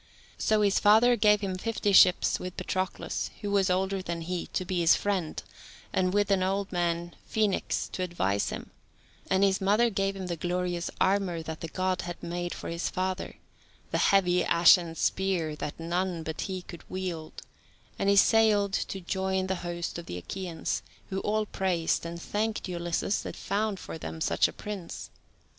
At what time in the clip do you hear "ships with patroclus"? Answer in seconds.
1.91-3.29